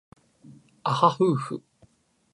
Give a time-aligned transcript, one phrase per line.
[0.81, 1.61] あはふうふ